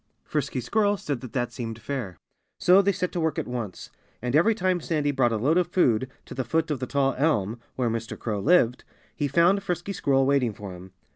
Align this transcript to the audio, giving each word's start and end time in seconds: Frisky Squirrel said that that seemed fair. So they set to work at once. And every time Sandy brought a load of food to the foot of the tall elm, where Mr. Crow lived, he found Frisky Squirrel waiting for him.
Frisky 0.23 0.59
Squirrel 0.61 0.97
said 0.97 1.21
that 1.21 1.31
that 1.33 1.53
seemed 1.53 1.77
fair. 1.79 2.17
So 2.59 2.81
they 2.81 2.91
set 2.91 3.11
to 3.11 3.19
work 3.19 3.37
at 3.37 3.47
once. 3.47 3.91
And 4.19 4.35
every 4.35 4.55
time 4.55 4.81
Sandy 4.81 5.11
brought 5.11 5.31
a 5.31 5.37
load 5.37 5.59
of 5.59 5.67
food 5.67 6.09
to 6.25 6.33
the 6.33 6.43
foot 6.43 6.71
of 6.71 6.79
the 6.79 6.87
tall 6.87 7.13
elm, 7.19 7.59
where 7.75 7.87
Mr. 7.87 8.17
Crow 8.17 8.39
lived, 8.39 8.83
he 9.15 9.27
found 9.27 9.61
Frisky 9.61 9.93
Squirrel 9.93 10.25
waiting 10.25 10.53
for 10.53 10.73
him. 10.73 10.89